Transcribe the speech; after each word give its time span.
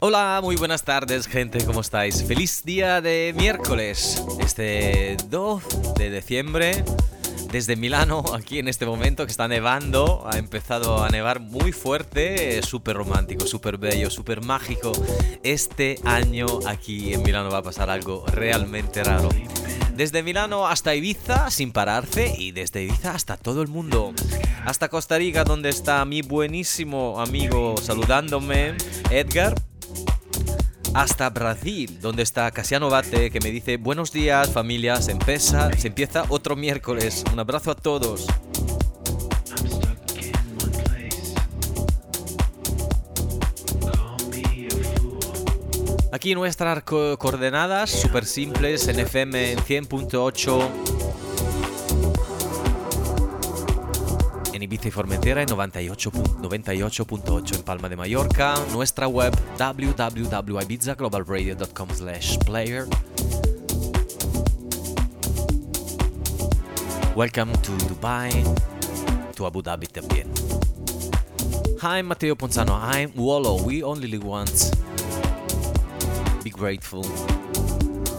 Hola, 0.00 0.38
muy 0.40 0.54
buenas 0.54 0.84
tardes 0.84 1.26
gente, 1.26 1.64
¿cómo 1.64 1.80
estáis? 1.80 2.22
Feliz 2.22 2.62
día 2.64 3.00
de 3.00 3.34
miércoles, 3.36 4.22
este 4.38 5.16
2 5.28 5.94
de 5.96 6.10
diciembre, 6.12 6.84
desde 7.50 7.74
Milano, 7.74 8.22
aquí 8.32 8.60
en 8.60 8.68
este 8.68 8.86
momento 8.86 9.26
que 9.26 9.32
está 9.32 9.48
nevando, 9.48 10.24
ha 10.30 10.38
empezado 10.38 11.02
a 11.02 11.08
nevar 11.08 11.40
muy 11.40 11.72
fuerte, 11.72 12.62
súper 12.62 12.94
romántico, 12.94 13.44
súper 13.48 13.76
bello, 13.76 14.08
súper 14.08 14.40
mágico. 14.40 14.92
Este 15.42 15.98
año 16.04 16.46
aquí 16.68 17.12
en 17.12 17.24
Milano 17.24 17.50
va 17.50 17.58
a 17.58 17.62
pasar 17.64 17.90
algo 17.90 18.24
realmente 18.28 19.02
raro. 19.02 19.30
Desde 19.94 20.22
Milano 20.22 20.68
hasta 20.68 20.94
Ibiza 20.94 21.50
sin 21.50 21.72
pararse 21.72 22.32
y 22.38 22.52
desde 22.52 22.84
Ibiza 22.84 23.16
hasta 23.16 23.36
todo 23.36 23.62
el 23.62 23.68
mundo. 23.68 24.14
Hasta 24.64 24.90
Costa 24.90 25.18
Rica 25.18 25.42
donde 25.42 25.70
está 25.70 26.04
mi 26.04 26.22
buenísimo 26.22 27.20
amigo 27.20 27.74
saludándome, 27.78 28.76
Edgar 29.10 29.54
hasta 30.98 31.30
Brasil, 31.30 32.00
donde 32.00 32.24
está 32.24 32.50
Casiano 32.50 32.90
Bate, 32.90 33.30
que 33.30 33.38
me 33.38 33.52
dice 33.52 33.76
buenos 33.76 34.10
días 34.10 34.50
familia, 34.50 35.00
se 35.00 35.12
empieza, 35.12 35.70
se 35.78 35.86
empieza 35.86 36.24
otro 36.28 36.56
miércoles. 36.56 37.22
Un 37.32 37.38
abrazo 37.38 37.70
a 37.70 37.76
todos. 37.76 38.26
Aquí 46.10 46.34
nuestras 46.34 46.82
coordenadas 46.82 47.90
súper 47.90 48.24
simples 48.24 48.88
en 48.88 48.98
FM 48.98 49.52
en 49.52 49.58
100.8 49.60 50.97
Ibiza 54.68 54.88
y 54.88 54.90
Formentera 54.90 55.40
en 55.40 55.48
98.8 55.48 57.56
en 57.56 57.62
Palma 57.62 57.88
de 57.88 57.96
Mallorca, 57.96 58.54
nuestra 58.70 59.08
web 59.08 59.34
www.ibizaglobalradio.com 59.58 61.88
slash 61.94 62.36
player. 62.44 62.84
Welcome 67.16 67.52
to 67.62 67.72
Dubai, 67.88 68.44
to 69.34 69.46
Abu 69.46 69.62
Dhabi 69.62 69.86
también. 69.86 70.28
Hi, 71.80 72.02
Matteo 72.02 72.36
Ponzano. 72.36 72.78
I'm 72.78 73.10
Wallo. 73.16 73.62
We 73.62 73.82
only 73.82 74.06
live 74.06 74.26
once. 74.26 74.70
Be 76.44 76.50
grateful. 76.50 77.06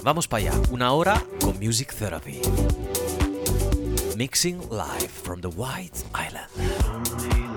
Vamos 0.03 0.27
para 0.27 0.49
allá. 0.49 0.59
Una 0.71 0.93
hora 0.93 1.23
con 1.39 1.59
Music 1.59 1.93
Therapy. 1.93 2.41
Mixing 4.19 4.59
live 4.67 5.09
from 5.09 5.39
the 5.39 5.49
White 5.51 6.03
Island. 6.13 7.48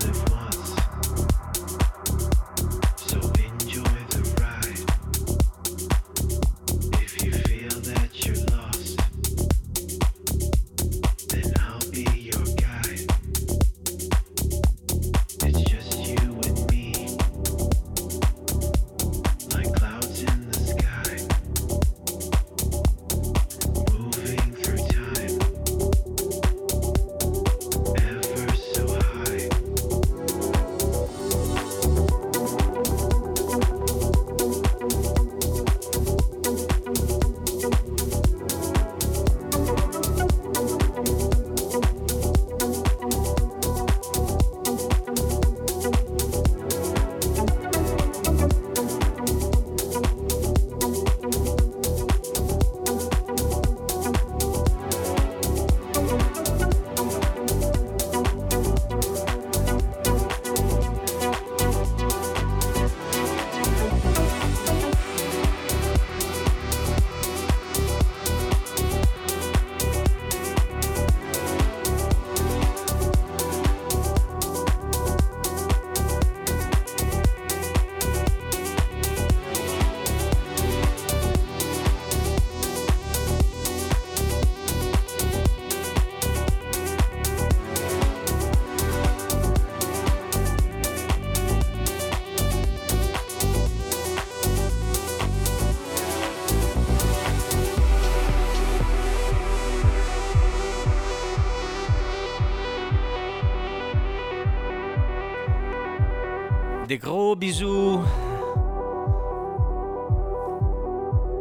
Gros 107.35 107.59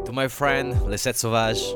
to 0.05 0.13
my 0.13 0.29
friend 0.29 0.75
Lesette 0.89 1.17
Sauvage 1.17 1.75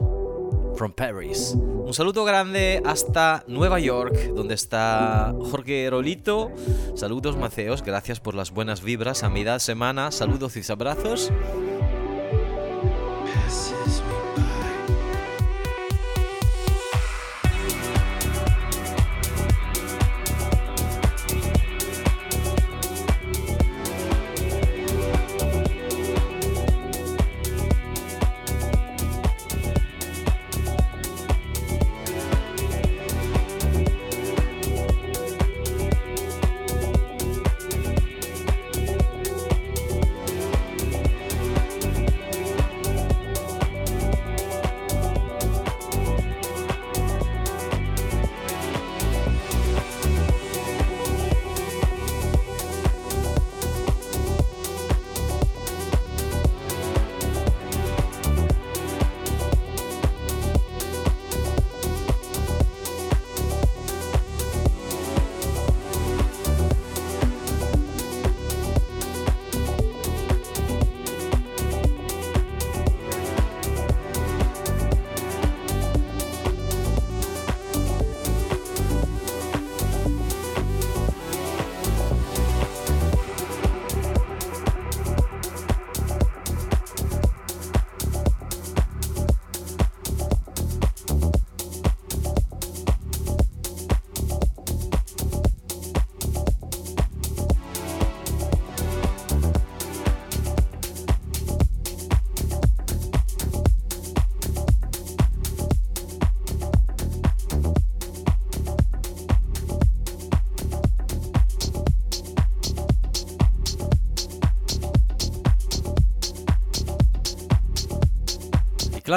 from 0.76 0.92
Paris. 0.92 1.54
Un 1.56 1.94
saludo 1.94 2.24
grande 2.24 2.82
hasta 2.84 3.44
Nueva 3.46 3.78
York, 3.78 4.32
donde 4.34 4.54
está 4.54 5.34
Jorge 5.50 5.88
Rolito. 5.90 6.50
Saludos 6.94 7.36
Maceos, 7.36 7.82
gracias 7.82 8.20
por 8.20 8.34
las 8.34 8.50
buenas 8.50 8.82
vibras 8.82 9.22
a 9.22 9.30
mitad 9.30 9.58
semana. 9.58 10.10
Saludos 10.10 10.56
y 10.56 10.72
abrazos. 10.72 11.30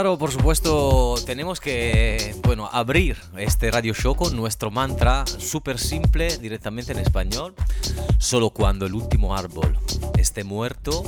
Claro, 0.01 0.17
por 0.17 0.31
supuesto, 0.31 1.15
tenemos 1.25 1.59
que, 1.59 2.33
bueno, 2.43 2.69
abrir 2.71 3.17
este 3.37 3.69
radio 3.69 3.93
show 3.93 4.15
con 4.15 4.33
nuestro 4.33 4.71
mantra 4.71 5.25
súper 5.27 5.77
simple, 5.77 6.37
directamente 6.37 6.93
en 6.93 6.99
español. 6.99 7.53
Solo 8.17 8.51
cuando 8.51 8.85
el 8.85 8.93
último 8.93 9.35
árbol 9.35 9.77
esté 10.17 10.45
muerto, 10.45 11.03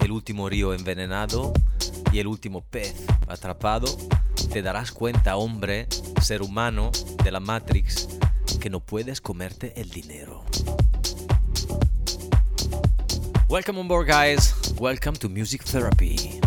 el 0.00 0.12
último 0.12 0.48
río 0.48 0.72
envenenado 0.72 1.52
y 2.10 2.20
el 2.20 2.26
último 2.26 2.62
pez 2.62 2.94
atrapado, 3.28 3.94
te 4.50 4.62
darás 4.62 4.92
cuenta, 4.92 5.36
hombre, 5.36 5.86
ser 6.22 6.40
humano 6.40 6.90
de 7.22 7.32
la 7.32 7.40
Matrix, 7.40 8.08
que 8.62 8.70
no 8.70 8.80
puedes 8.80 9.20
comerte 9.20 9.78
el 9.78 9.90
dinero. 9.90 10.42
Welcome 13.50 13.78
on 13.78 13.88
board, 13.88 14.08
guys. 14.08 14.54
Welcome 14.78 15.18
to 15.18 15.28
Music 15.28 15.62
Therapy. 15.64 16.41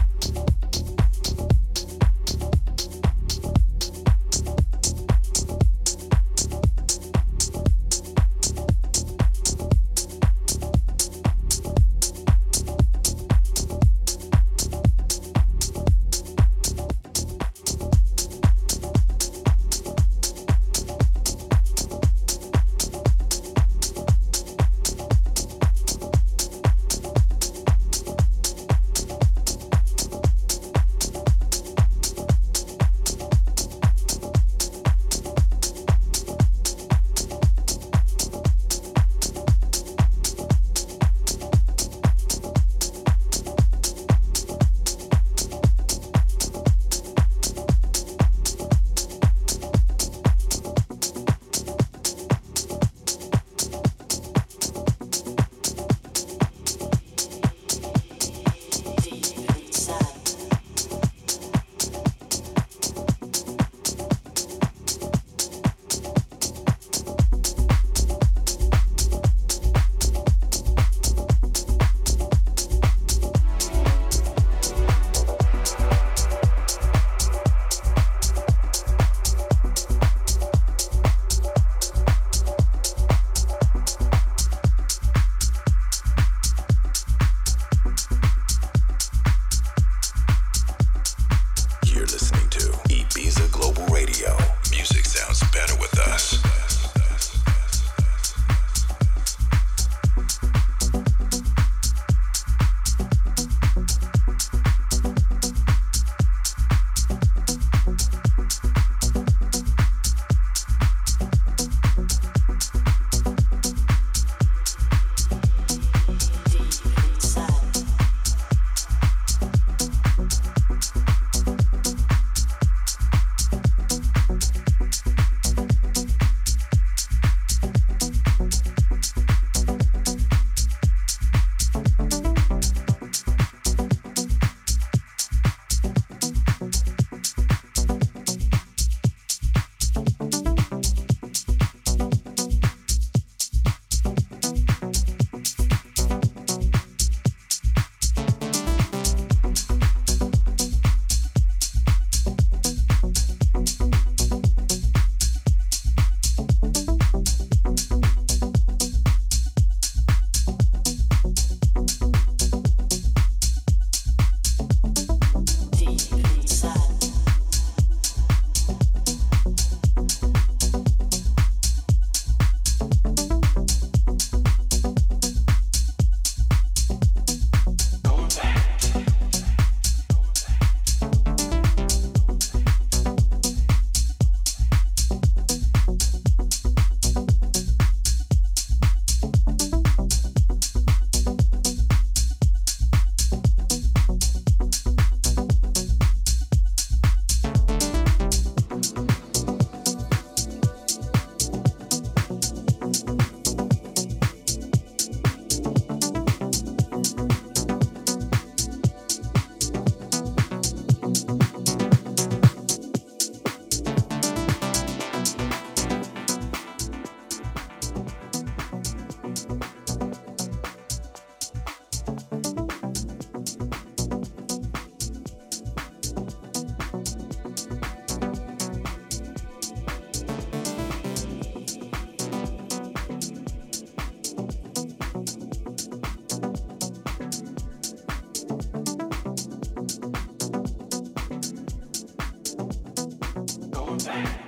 come 243.97 244.23
back. 244.23 244.44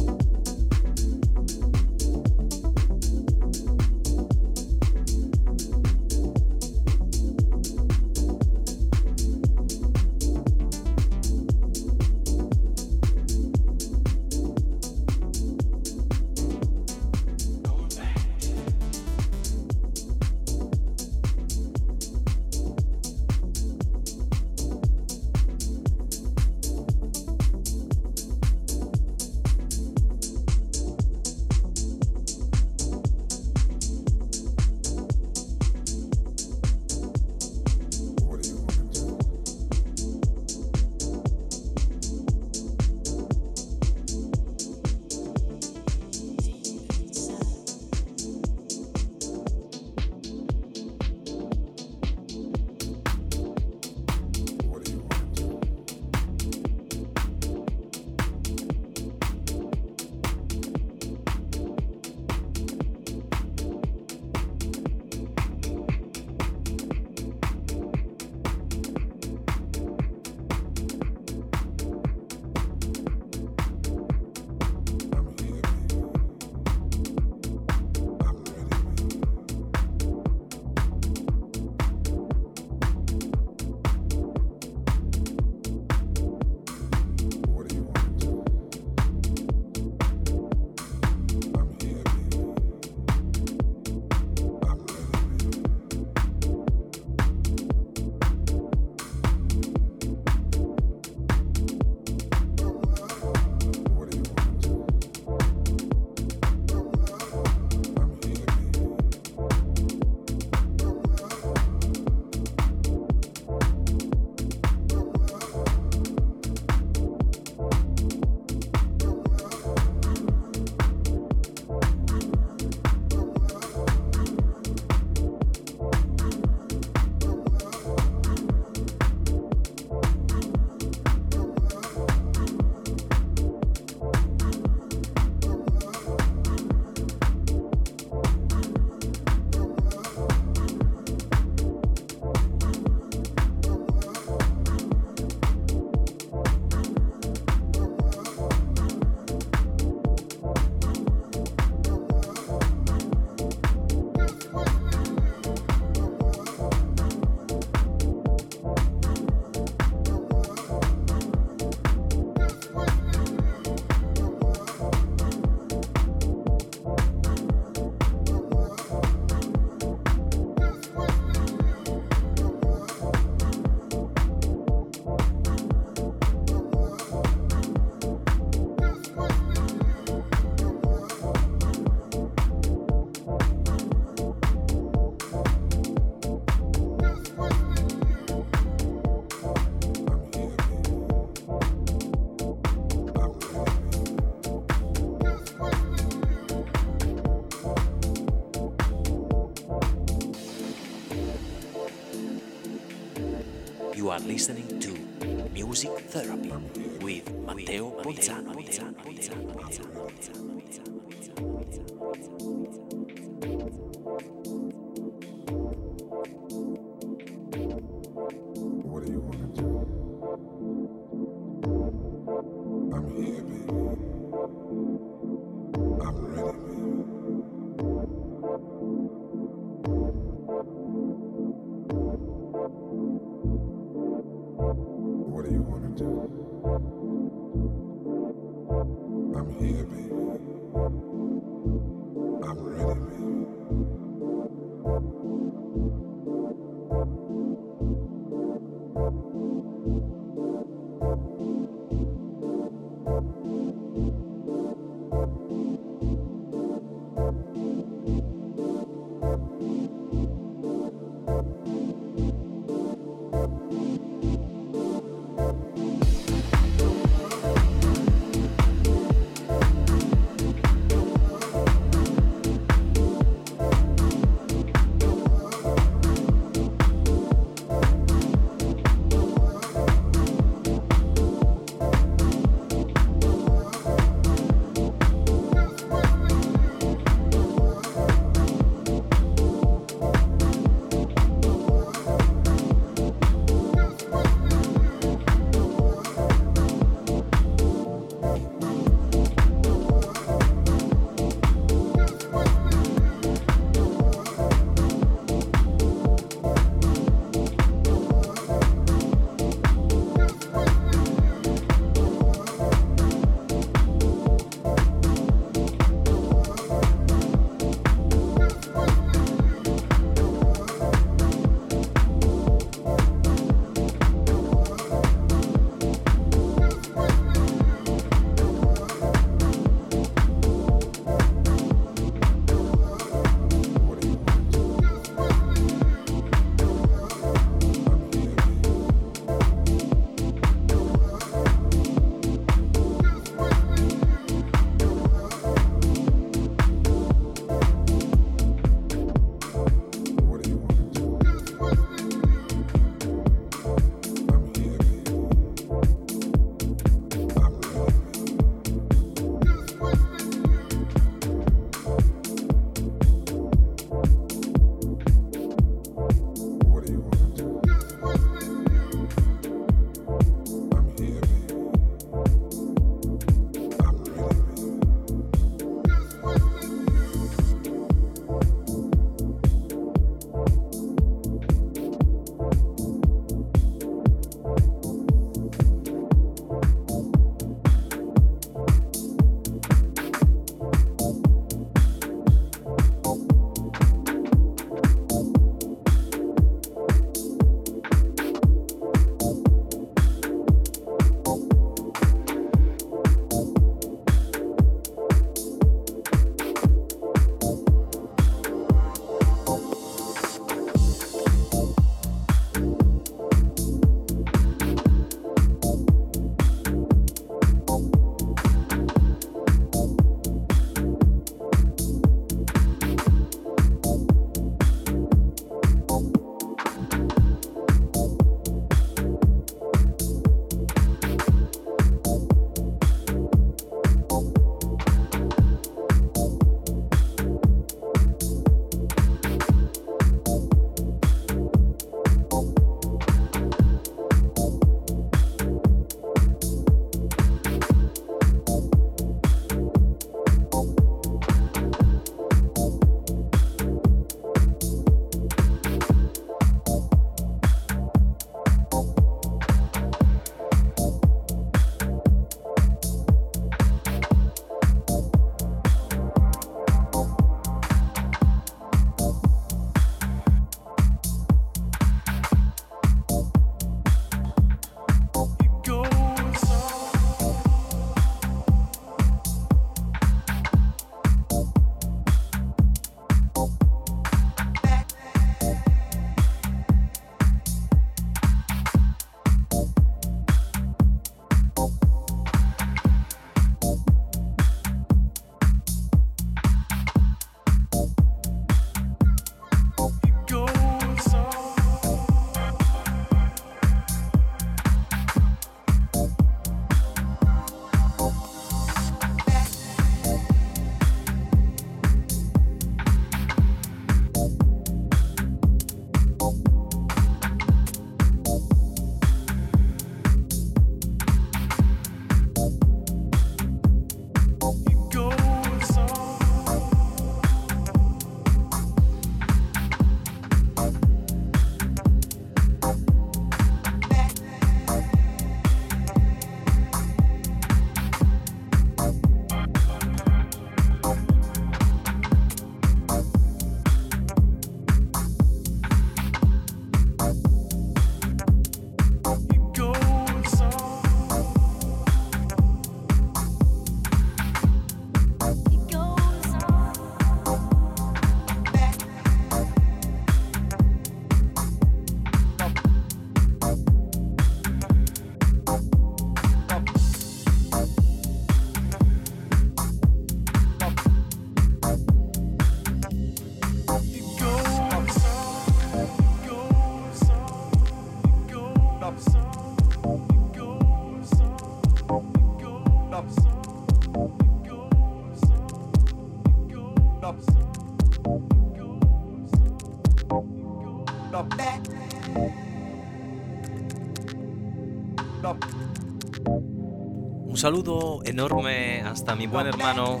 Saludo 597.44 598.00
enorme 598.06 598.80
hasta 598.80 599.14
mi 599.14 599.26
buen 599.26 599.46
hermano 599.46 600.00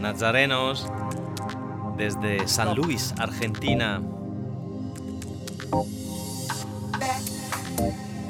Nazarenos 0.00 0.90
desde 1.98 2.48
San 2.48 2.74
Luis, 2.74 3.12
Argentina. 3.18 4.00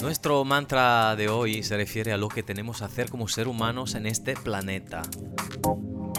Nuestro 0.03 0.44
mantra 0.44 1.14
de 1.14 1.29
hoy 1.29 1.62
se 1.62 1.77
refiere 1.77 2.12
a 2.12 2.16
lo 2.16 2.29
que 2.29 2.42
tenemos 2.42 2.79
que 2.79 2.87
hacer 2.87 3.09
como 3.09 3.29
ser 3.29 3.47
humanos 3.47 3.94
en 3.94 4.05
este 4.05 4.35
planeta. 4.35 5.03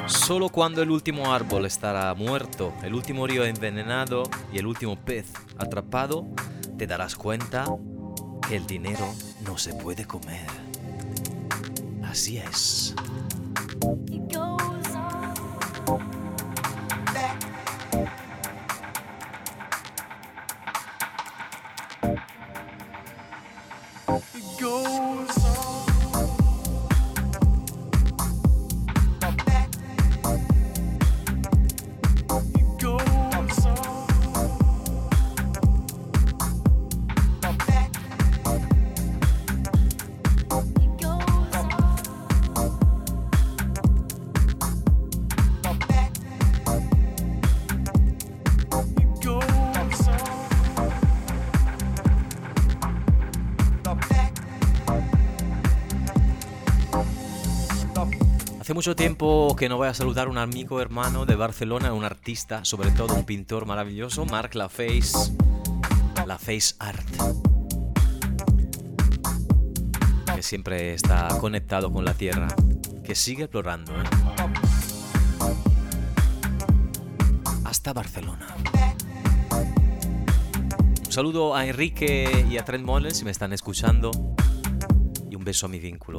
Solo 0.06 0.48
cuando 0.48 0.82
el 0.82 0.92
último 0.92 1.34
árbol 1.34 1.66
estará 1.66 2.14
muerto, 2.14 2.74
el 2.82 2.94
último 2.94 3.28
río 3.28 3.44
envenenado 3.44 4.24
y 4.54 4.60
el 4.60 4.68
último 4.68 4.96
pez 4.96 5.34
atrapado, 5.58 6.26
te 6.78 6.88
darás 6.88 7.18
cuenta 7.18 7.66
que 8.48 8.56
el 8.56 8.66
dinero 8.66 9.06
no 9.44 9.58
se 9.58 9.74
puede 9.74 10.06
comer. 10.06 10.65
Así 12.16 12.38
es. 12.38 12.96
Mucho 58.76 58.94
tiempo 58.94 59.56
que 59.58 59.70
no 59.70 59.78
voy 59.78 59.88
a 59.88 59.94
saludar 59.94 60.28
a 60.28 60.30
un 60.30 60.38
amigo 60.38 60.82
hermano 60.82 61.26
de 61.26 61.36
Barcelona, 61.36 61.94
un 61.94 62.04
artista, 62.04 62.66
sobre 62.66 62.92
todo 62.92 63.16
un 63.16 63.24
pintor 63.24 63.66
maravilloso, 63.66 64.26
Marc 64.26 64.54
Laface, 64.54 65.14
Laface 66.28 66.76
Art, 66.80 67.08
que 70.36 70.44
siempre 70.44 70.94
está 70.94 71.30
conectado 71.40 71.90
con 71.90 72.04
la 72.04 72.16
tierra, 72.16 72.50
que 73.02 73.16
sigue 73.16 73.44
explorando. 73.44 73.94
¿eh? 73.94 74.04
Hasta 77.64 77.94
Barcelona. 77.94 78.58
Un 81.06 81.12
saludo 81.14 81.56
a 81.56 81.66
Enrique 81.66 82.46
y 82.52 82.58
a 82.58 82.66
Trent 82.66 82.84
Mollen 82.84 83.16
si 83.16 83.24
me 83.24 83.32
están 83.32 83.54
escuchando 83.54 84.12
y 85.32 85.36
un 85.38 85.46
beso 85.46 85.68
a 85.68 85.70
mi 85.70 85.80
vínculo. 85.80 86.18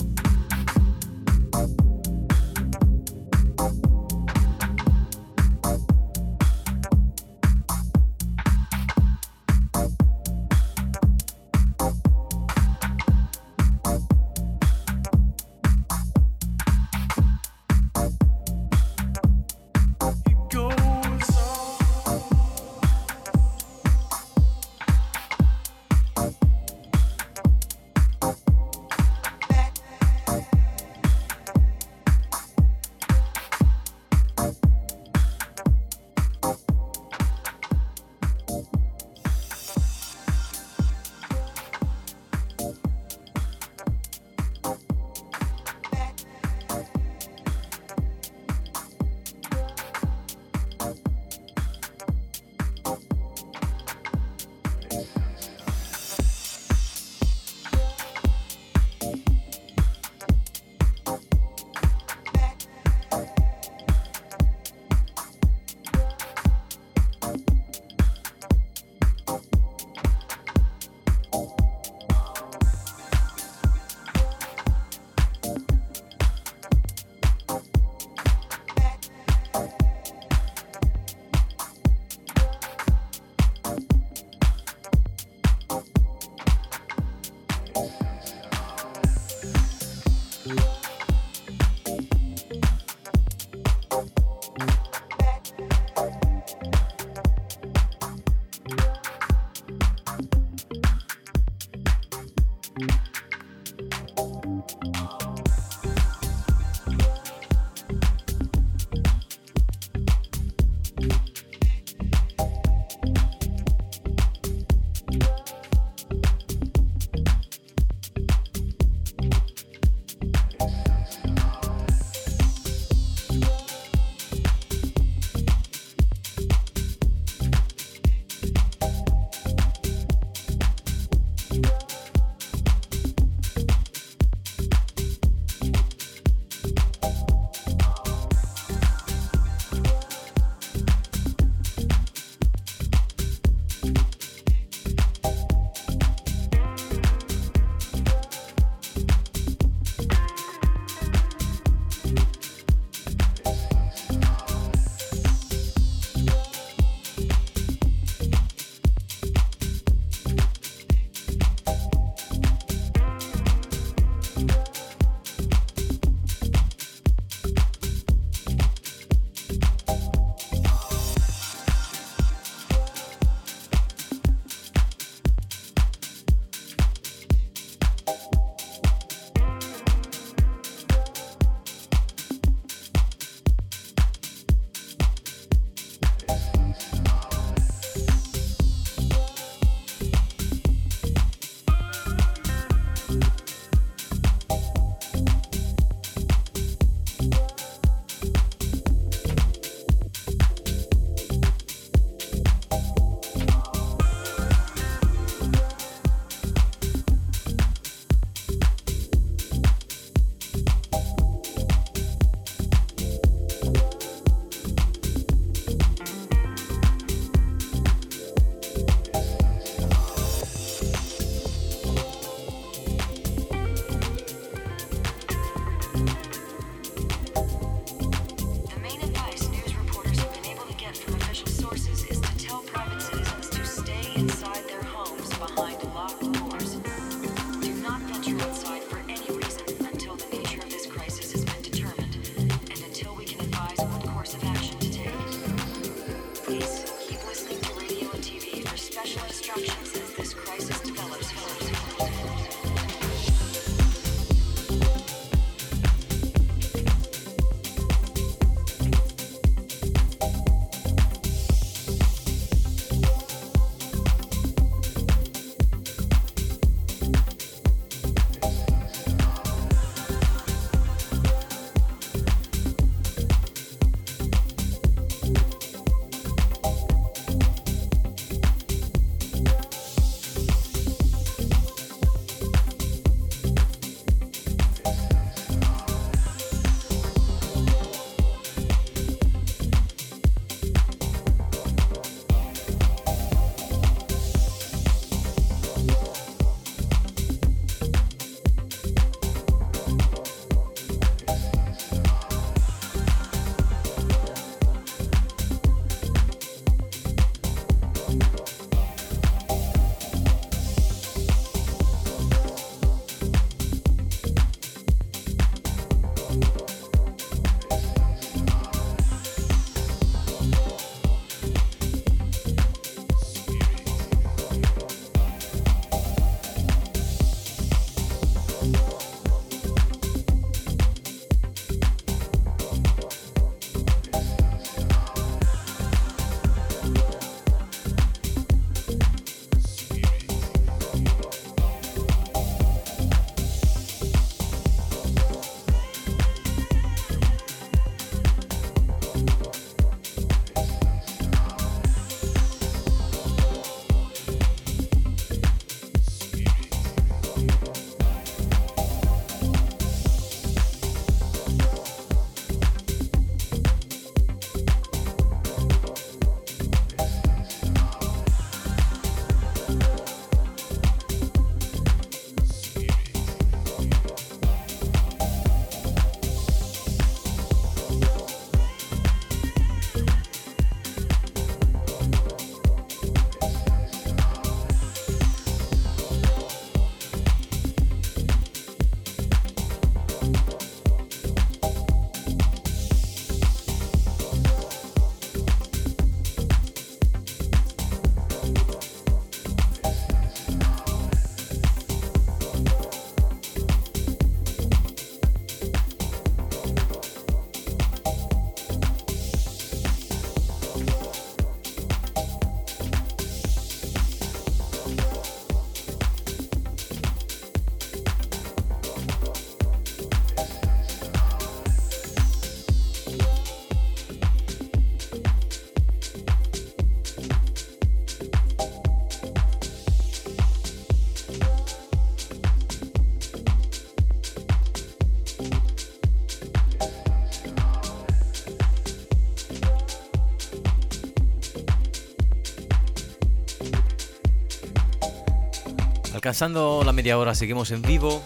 Alcanzando 446.26 446.82
la 446.84 446.92
media 446.92 447.16
hora, 447.18 447.36
seguimos 447.36 447.70
en 447.70 447.82
vivo. 447.82 448.20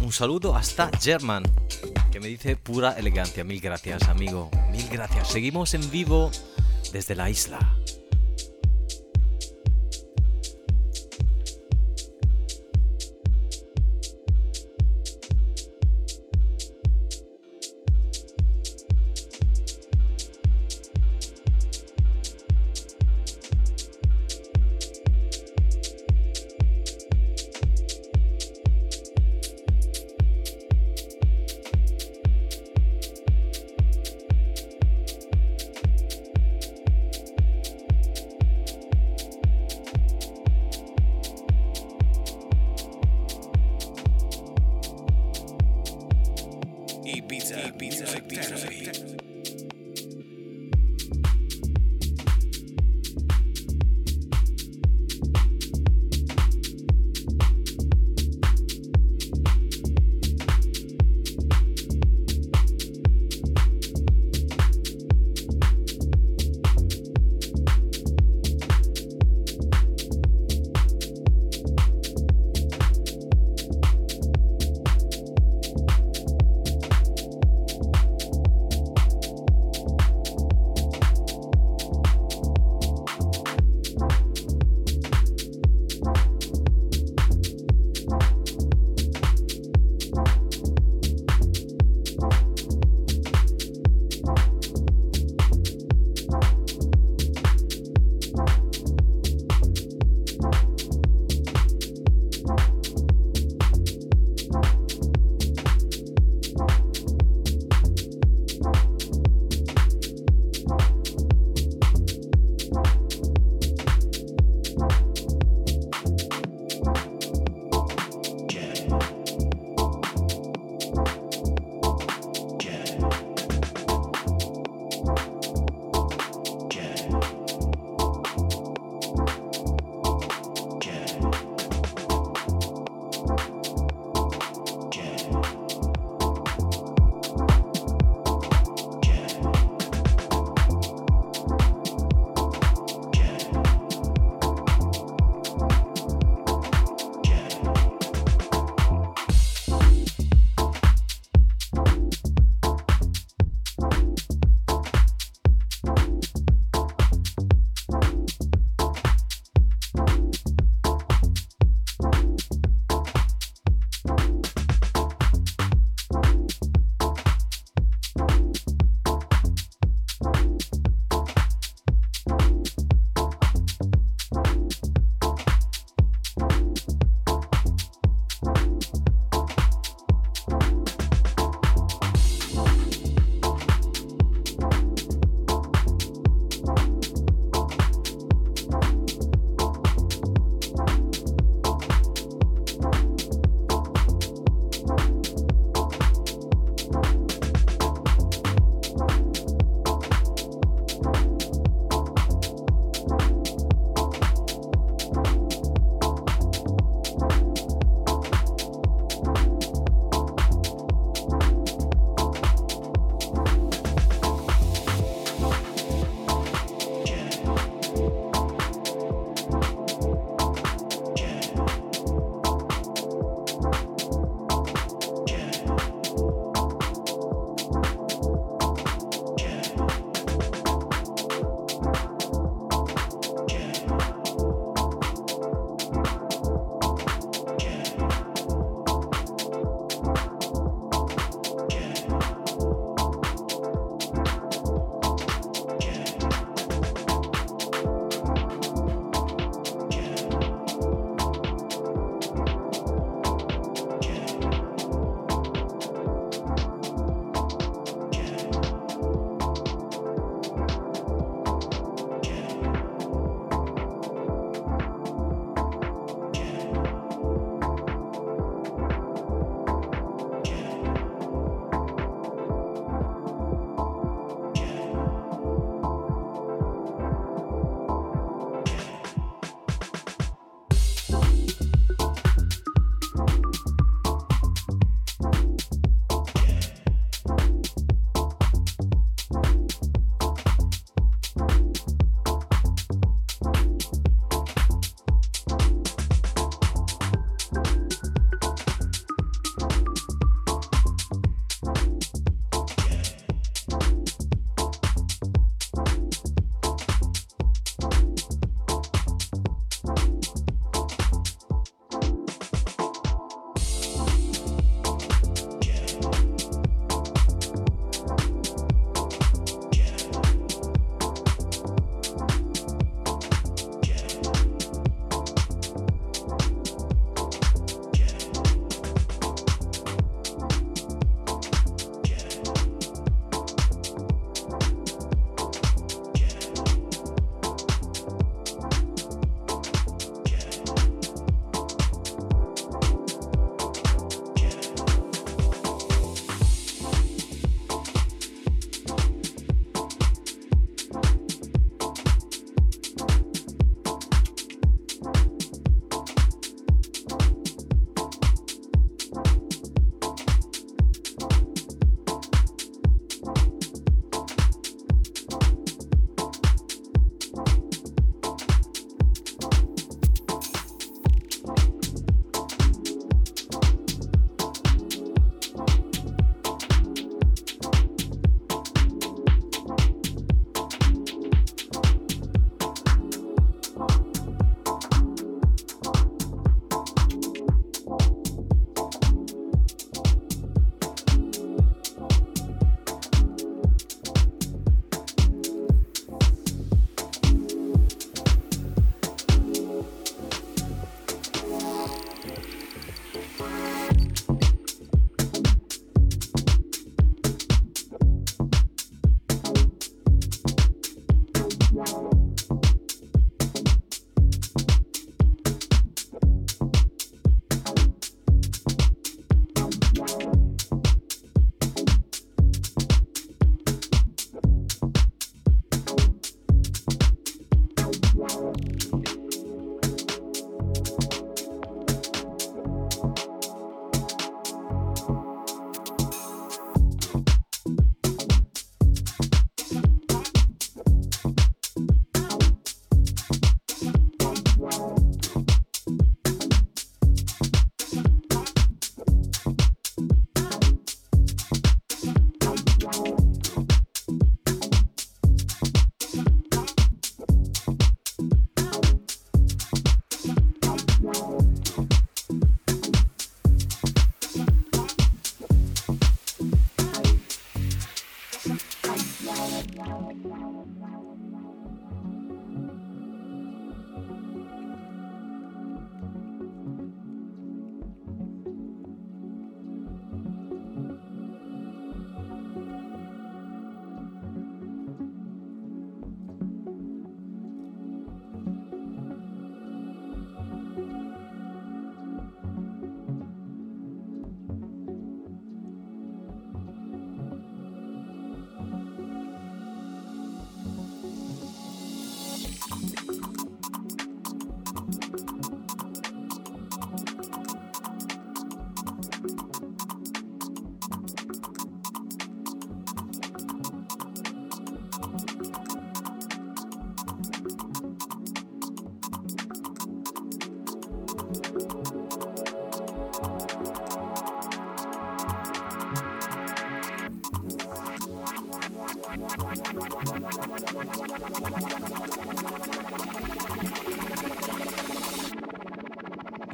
Un 0.00 0.10
saludo 0.10 0.56
hasta 0.56 0.90
German, 1.00 1.44
que 2.10 2.18
me 2.18 2.26
dice 2.26 2.56
pura 2.56 2.94
elegancia. 2.98 3.44
Mil 3.44 3.60
gracias, 3.60 4.08
amigo. 4.08 4.50
Mil 4.72 4.88
gracias. 4.88 5.28
Seguimos 5.28 5.74
en 5.74 5.88
vivo 5.92 6.32
desde 6.92 7.14
la 7.14 7.30
isla. 7.30 7.69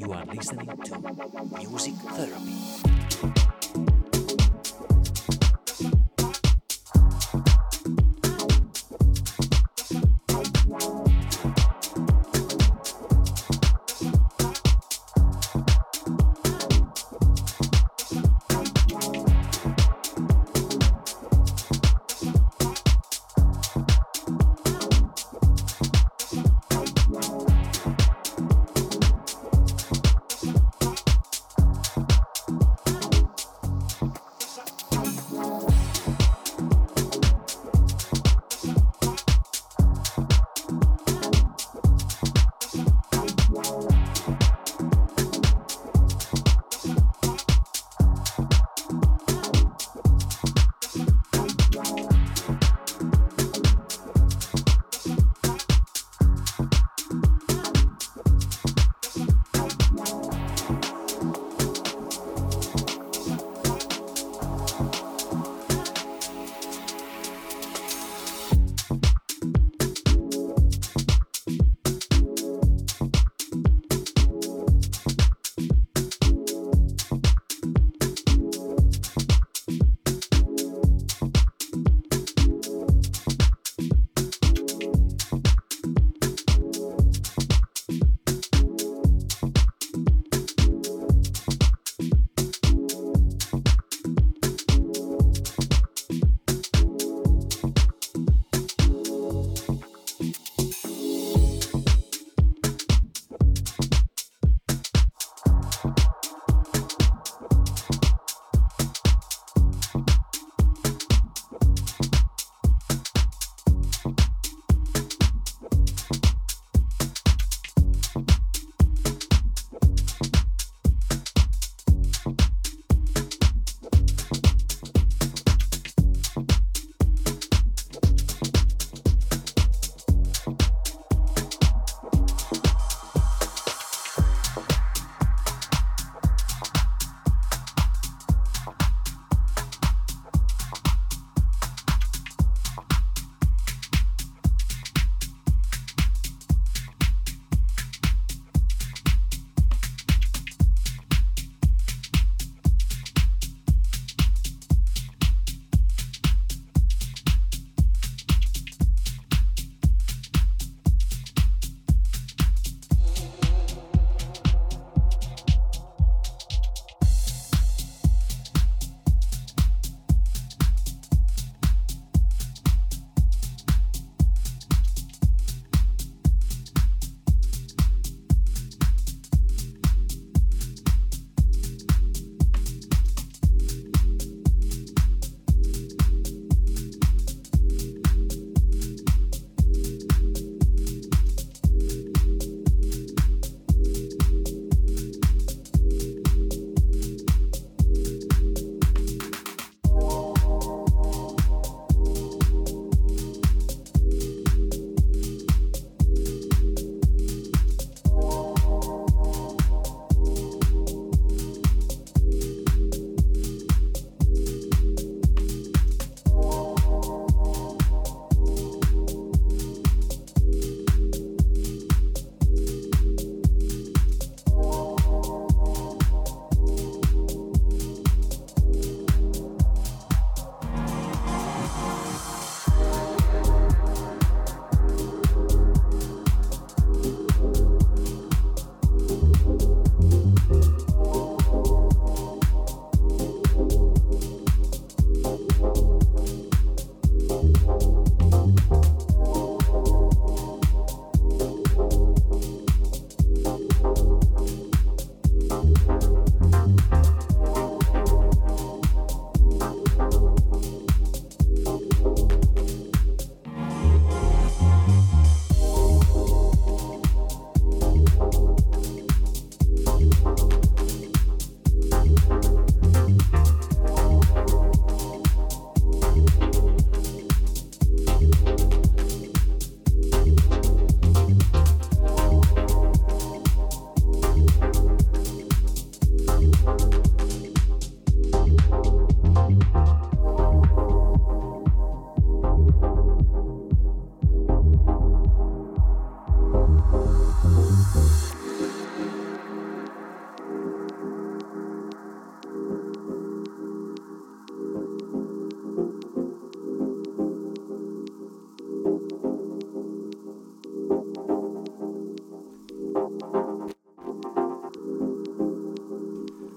You 0.06 0.12
are 0.12 0.24
listening 0.26 0.66
to 0.68 1.68
Music 1.68 1.94
Therapy. 1.94 2.85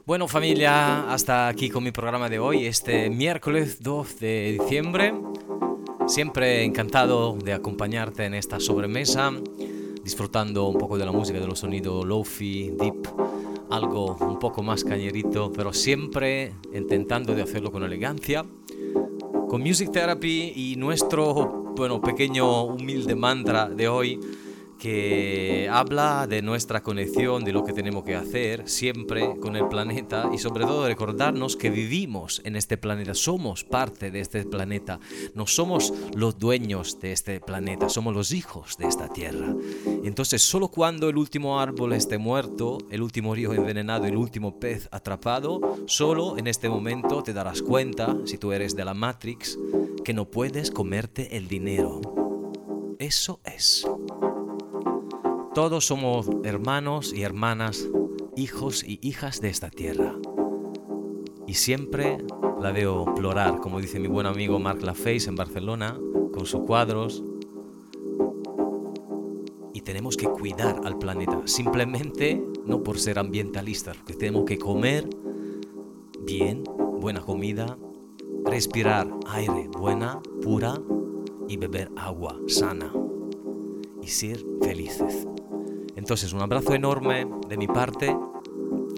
Bueno 0.10 0.28
familia, 0.28 1.08
hasta 1.12 1.48
aquí 1.48 1.70
con 1.70 1.84
mi 1.84 1.92
programa 1.92 2.30
de 2.30 2.40
hoy, 2.40 2.66
este 2.66 3.12
miércoles 3.12 3.84
2 3.84 4.20
de 4.20 4.58
diciembre. 4.60 5.14
Siempre 6.08 6.64
encantado 6.64 7.38
de 7.38 7.54
acompañarte 7.54 8.26
en 8.26 8.34
esta 8.34 8.60
sobremesa, 8.60 9.32
disfrutando 10.04 10.68
un 10.68 10.80
poco 10.80 10.98
de 10.98 11.06
la 11.06 11.12
música, 11.12 11.40
de 11.40 11.46
los 11.46 11.60
sonidos 11.60 12.08
lofi, 12.08 12.72
deep, 12.72 13.08
algo 13.70 14.18
un 14.20 14.40
poco 14.40 14.64
más 14.64 14.84
cañerito, 14.84 15.54
pero 15.56 15.74
siempre 15.74 16.56
intentando 16.74 17.36
de 17.36 17.44
hacerlo 17.44 17.72
con 17.72 17.84
elegancia. 17.84 18.44
Con 19.48 19.62
Music 19.62 19.92
Therapy 19.92 20.54
y 20.56 20.76
nuestro, 20.76 21.72
bueno, 21.76 22.02
pequeño 22.02 22.64
humilde 22.64 23.14
mantra 23.14 23.70
de 23.70 23.88
hoy 23.88 24.20
que 24.80 25.70
habla 25.70 26.26
de 26.26 26.42
nuestra 26.42 26.82
conexión, 26.82 27.44
de 27.44 27.52
lo 27.52 27.64
que 27.64 27.74
tenemos 27.74 28.04
que 28.04 28.16
hacer 28.16 28.68
siempre 28.68 29.36
con 29.40 29.56
el 29.56 29.68
planeta 29.68 30.30
y 30.34 30.38
sobre 30.38 30.66
todo 30.66 30.88
recordarnos 30.88 31.56
que 31.58 31.70
vivimos 31.70 32.42
en 32.46 32.56
este 32.56 32.78
planeta, 32.78 33.14
somos 33.14 33.64
parte 33.64 34.10
de 34.10 34.22
este 34.22 34.46
planeta, 34.46 35.00
no 35.36 35.46
somos 35.46 35.94
los 36.16 36.40
dueños 36.40 37.00
de 37.00 37.12
este 37.12 37.42
planeta, 37.42 37.90
somos 37.90 38.16
los 38.16 38.32
hijos 38.32 38.78
de 38.78 38.88
esta 38.88 39.10
tierra. 39.10 39.54
Entonces 40.04 40.42
solo 40.42 40.70
cuando 40.70 41.10
el 41.10 41.18
último 41.18 41.60
árbol 41.60 41.94
esté 41.94 42.18
muerto, 42.18 42.78
el 42.90 43.02
último 43.02 43.36
río 43.36 43.54
envenenado, 43.54 44.06
el 44.06 44.16
último 44.16 44.60
pez 44.60 44.88
atrapado, 44.92 45.60
solo 45.86 46.38
en 46.38 46.48
este 46.48 46.70
momento 46.70 47.22
te 47.22 47.34
darás 47.34 47.62
cuenta, 47.62 48.16
si 48.26 48.38
tú 48.38 48.54
eres 48.54 48.76
de 48.76 48.86
la 48.86 48.94
Matrix, 48.94 49.60
que 50.06 50.14
no 50.14 50.26
puedes 50.32 50.72
comerte 50.72 51.36
el 51.36 51.50
dinero. 51.50 52.02
Eso 52.98 53.42
es. 53.44 53.86
Todos 55.60 55.88
somos 55.88 56.30
hermanos 56.46 57.12
y 57.14 57.24
hermanas, 57.24 57.86
hijos 58.38 58.82
y 58.82 58.98
hijas 59.02 59.42
de 59.42 59.50
esta 59.50 59.70
tierra. 59.70 60.16
Y 61.48 61.56
siempre 61.56 62.20
la 62.62 62.72
veo 62.72 63.14
plorar, 63.14 63.60
como 63.60 63.82
dice 63.82 64.00
mi 64.00 64.08
buen 64.08 64.26
amigo 64.26 64.58
Marc 64.58 64.82
Laface 64.82 65.28
en 65.28 65.36
Barcelona, 65.36 66.00
con 66.34 66.46
sus 66.46 66.62
cuadros. 66.62 67.26
Y 69.74 69.82
tenemos 69.82 70.16
que 70.16 70.28
cuidar 70.30 70.80
al 70.86 70.98
planeta, 70.98 71.42
simplemente 71.44 72.42
no 72.66 72.82
por 72.82 72.98
ser 72.98 73.20
ambientalistas, 73.20 73.98
porque 73.98 74.14
tenemos 74.14 74.46
que 74.46 74.58
comer 74.58 75.10
bien, 76.22 76.64
buena 77.02 77.20
comida, 77.20 77.78
respirar 78.46 79.14
aire 79.28 79.68
buena, 79.78 80.22
pura 80.42 80.76
y 81.50 81.58
beber 81.58 81.92
agua 81.98 82.40
sana 82.48 82.94
y 84.02 84.08
ser 84.08 84.42
felices. 84.62 85.28
Entonces, 86.00 86.32
un 86.32 86.42
abrazo 86.42 86.74
enorme 86.74 87.28
de 87.50 87.58
mi 87.58 87.68
parte. 87.68 88.18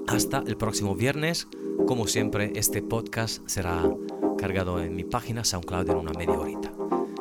Hasta 0.06 0.44
el 0.46 0.56
próximo 0.56 0.94
viernes. 0.94 1.48
Como 1.88 2.06
siempre, 2.06 2.52
este 2.54 2.84
podcast 2.84 3.42
será 3.50 3.90
cargado 4.38 4.80
en 4.80 4.96
mi 4.96 5.04
página 5.04 5.44
SoundCloud 5.44 5.90
en 5.90 5.98
una 5.98 6.12
media 6.12 6.40
horita. 6.40 6.72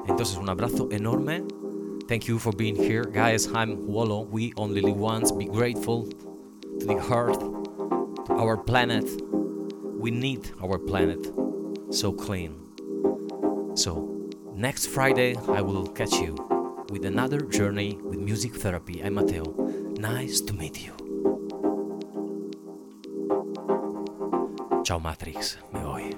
Entonces, 0.07 0.37
un 0.37 0.51
abrazo 0.51 0.89
enorme. 0.91 1.45
Thank 2.09 2.25
you 2.25 2.39
for 2.39 2.55
being 2.55 2.77
here. 2.77 3.05
Guys, 3.11 3.49
I'm 3.55 3.79
Wallo. 3.87 4.27
We 4.31 4.53
only 4.57 4.83
live 4.83 5.01
once. 5.01 5.33
Be 5.33 5.47
grateful 5.47 6.07
to 6.79 6.87
the 6.87 6.99
earth, 7.11 7.39
to 8.27 8.35
our 8.35 8.63
planet. 8.63 9.07
We 9.99 10.11
need 10.11 10.43
our 10.63 10.79
planet 10.79 11.33
so 11.91 12.13
clean. 12.13 12.53
So, 13.77 14.29
next 14.55 14.89
Friday, 14.89 15.37
I 15.49 15.63
will 15.63 15.87
catch 15.87 16.21
you 16.21 16.60
with 16.91 17.05
another 17.05 17.41
journey 17.41 17.97
with 18.03 18.19
music 18.19 18.53
therapy. 18.57 19.01
I'm 19.03 19.15
Matteo. 19.15 19.45
Nice 19.99 20.41
to 20.41 20.53
meet 20.53 20.85
you. 20.85 20.93
Ciao 24.85 24.99
Matrix, 24.99 25.57
me 25.73 25.81
voy. 25.81 26.11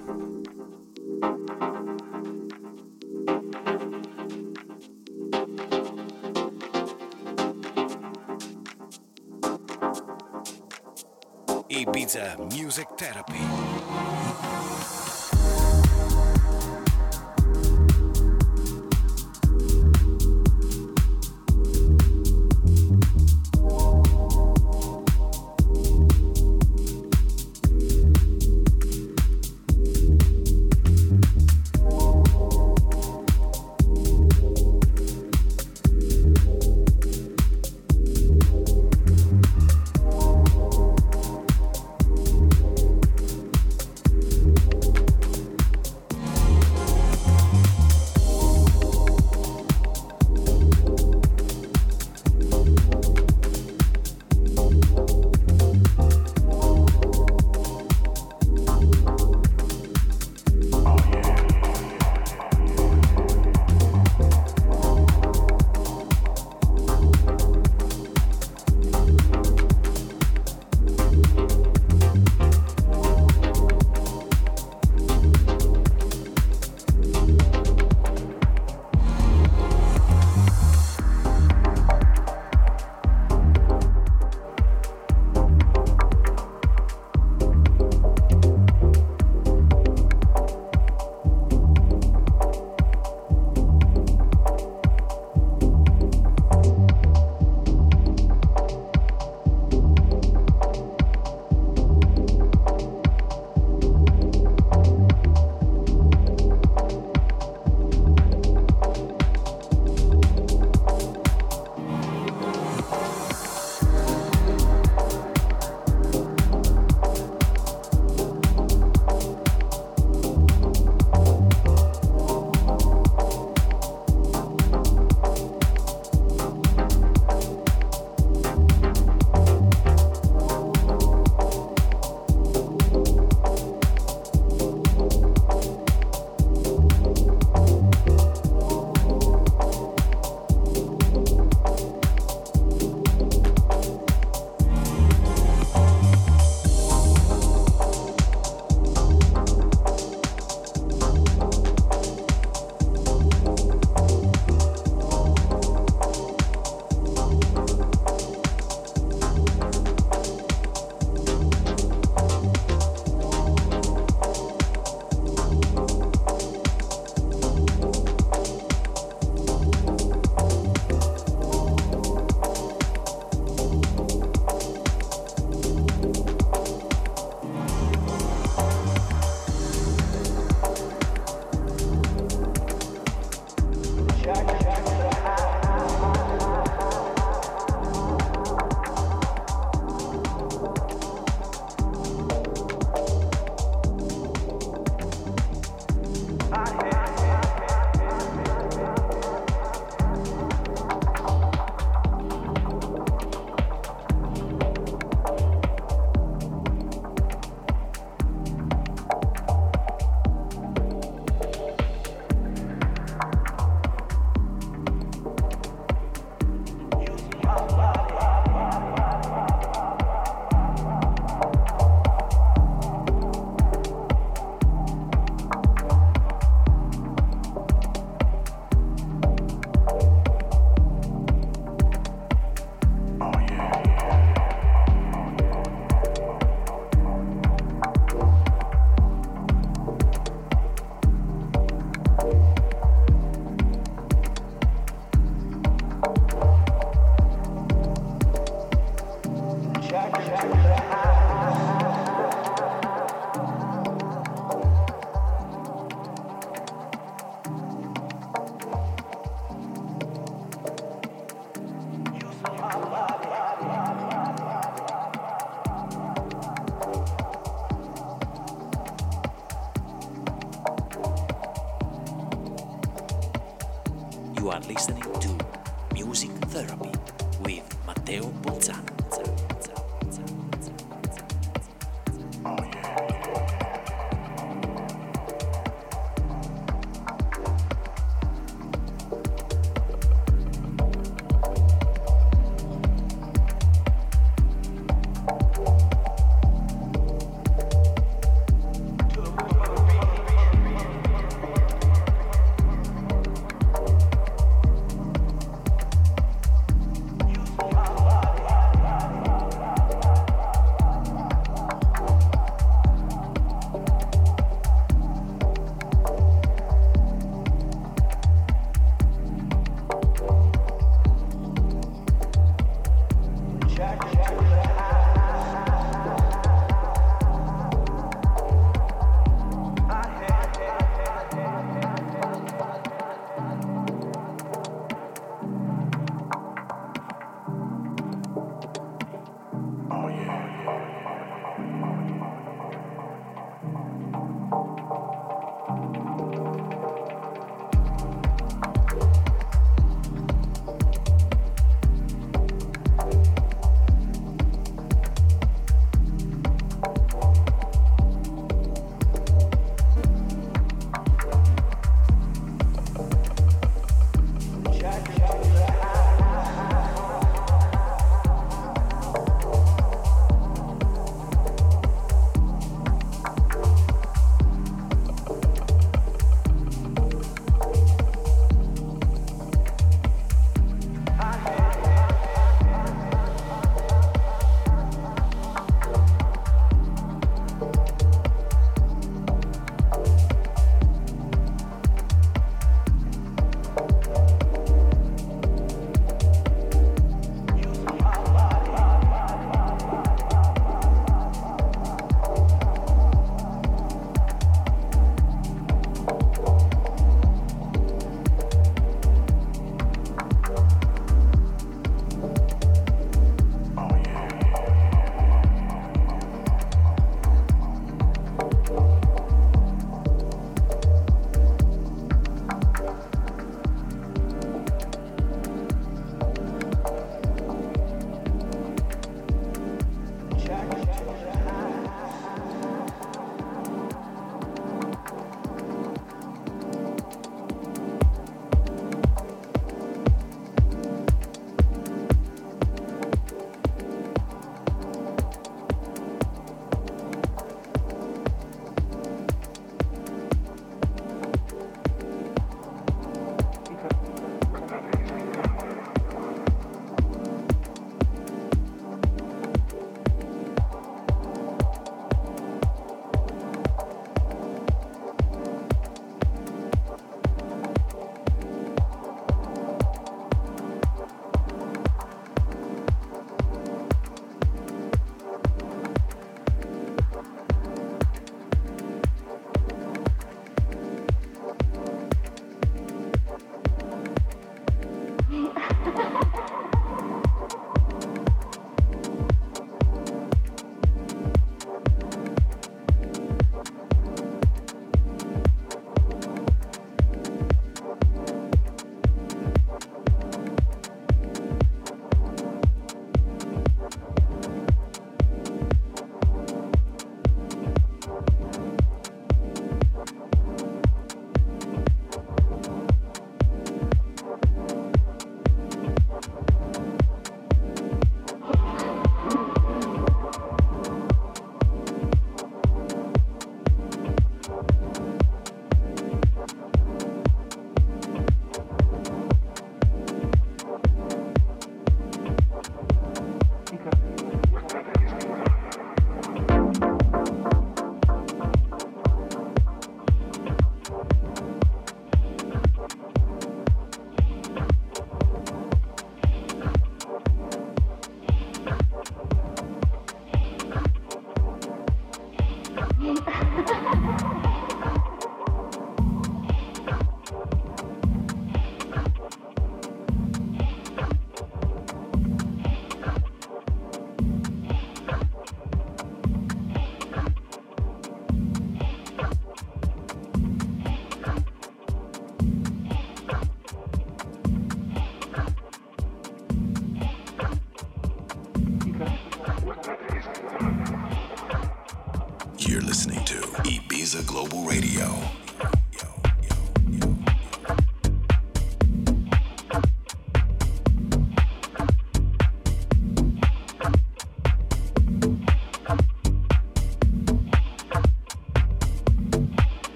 Ibiza 11.69 12.39
Music 12.51 12.89
Therapy. 12.97 14.82